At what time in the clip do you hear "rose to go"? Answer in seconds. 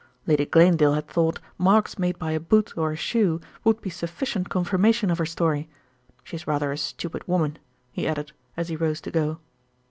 8.75-9.37